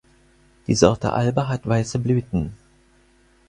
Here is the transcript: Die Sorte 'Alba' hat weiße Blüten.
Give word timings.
Die 0.65 0.73
Sorte 0.73 1.13
'Alba' 1.13 1.47
hat 1.47 1.67
weiße 1.67 1.99
Blüten. 1.99 2.53